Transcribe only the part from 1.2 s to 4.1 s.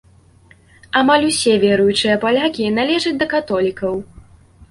усе веруючыя палякі належаць да католікаў.